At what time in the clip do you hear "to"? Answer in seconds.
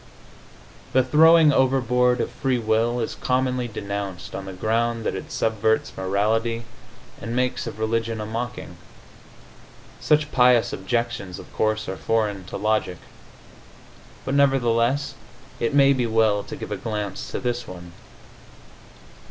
12.45-12.57, 16.45-16.55, 17.29-17.39